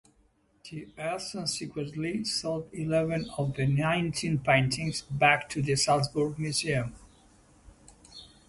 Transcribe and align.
The 0.67 0.87
heirs 0.97 1.31
subsequently 1.31 2.23
sold 2.23 2.71
eleven 2.73 3.29
of 3.37 3.53
the 3.55 3.67
nineteen 3.67 4.39
paintings 4.39 5.03
back 5.03 5.47
to 5.49 5.61
the 5.61 5.75
Salzburg 5.75 6.39
Museum. 6.39 6.95